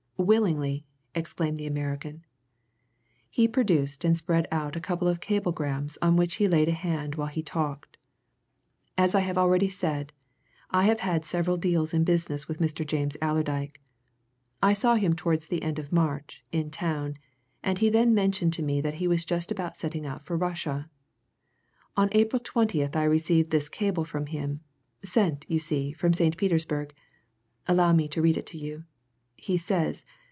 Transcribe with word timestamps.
"Willingly!" 0.23 0.85
exclaimed 1.15 1.57
the 1.57 1.65
American. 1.65 2.23
He 3.27 3.47
produced 3.47 4.03
and 4.03 4.15
spread 4.15 4.47
out 4.51 4.75
a 4.75 4.79
couple 4.79 5.07
of 5.07 5.19
cablegrams 5.19 5.97
on 5.99 6.15
which 6.15 6.35
he 6.35 6.47
laid 6.47 6.67
a 6.69 6.73
hand 6.73 7.15
while 7.15 7.25
he 7.27 7.41
talked. 7.41 7.97
"As 8.99 9.15
I 9.15 9.21
have 9.21 9.39
already 9.39 9.67
said, 9.67 10.13
I 10.69 10.83
have 10.83 10.99
had 10.99 11.25
several 11.25 11.57
deals 11.57 11.91
in 11.91 12.03
business 12.03 12.47
with 12.47 12.59
Mr. 12.59 12.85
James 12.85 13.17
Allerdyke. 13.19 13.81
I 14.61 14.67
last 14.67 14.81
saw 14.81 14.93
him 14.93 15.13
towards 15.15 15.47
the 15.47 15.63
end 15.63 15.79
of 15.79 15.91
March, 15.91 16.43
in 16.51 16.69
town, 16.69 17.17
and 17.63 17.79
he 17.79 17.89
then 17.89 18.13
mentioned 18.13 18.53
to 18.53 18.61
me 18.63 18.79
that 18.79 18.93
he 19.01 19.07
was 19.07 19.25
just 19.25 19.49
about 19.49 19.75
setting 19.75 20.05
out 20.05 20.23
for 20.23 20.37
Russia. 20.37 20.87
On 21.97 22.09
April 22.11 22.39
20th 22.39 22.95
I 22.95 23.05
received 23.05 23.49
this 23.49 23.67
cable 23.69 24.05
from 24.05 24.27
him 24.27 24.61
sent, 25.03 25.49
you 25.49 25.57
see, 25.57 25.91
from 25.93 26.13
St. 26.13 26.37
Petersburg. 26.37 26.93
Allow 27.67 27.93
me 27.93 28.07
to 28.09 28.21
read 28.21 28.37
it 28.37 28.45
to 28.45 28.59
you. 28.59 28.83
He 29.43 29.57
says. 29.57 30.03